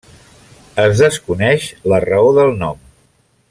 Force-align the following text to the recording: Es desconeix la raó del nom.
Es 0.83 1.01
desconeix 1.03 1.67
la 1.93 2.01
raó 2.07 2.33
del 2.41 2.59
nom. 2.65 2.83